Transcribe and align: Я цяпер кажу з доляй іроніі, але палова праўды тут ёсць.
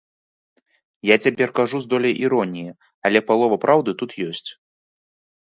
Я 1.09 1.15
цяпер 1.25 1.49
кажу 1.59 1.81
з 1.83 1.89
доляй 1.91 2.15
іроніі, 2.25 2.73
але 3.11 3.19
палова 3.29 3.61
праўды 3.67 3.91
тут 4.01 4.11
ёсць. 4.27 4.49